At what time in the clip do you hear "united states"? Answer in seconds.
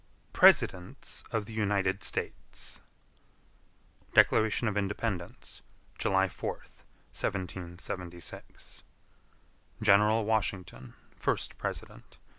1.53-2.81